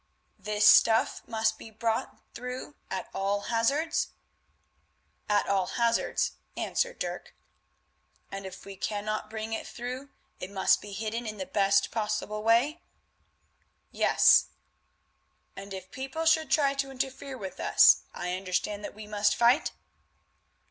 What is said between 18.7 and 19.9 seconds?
that we must fight?"